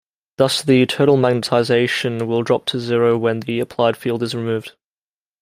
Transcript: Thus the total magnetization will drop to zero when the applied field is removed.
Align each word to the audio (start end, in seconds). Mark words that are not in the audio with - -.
Thus 0.39 0.63
the 0.63 0.87
total 0.87 1.15
magnetization 1.15 2.25
will 2.25 2.41
drop 2.41 2.65
to 2.65 2.79
zero 2.79 3.19
when 3.19 3.41
the 3.41 3.59
applied 3.59 3.95
field 3.95 4.23
is 4.23 4.33
removed. 4.33 4.71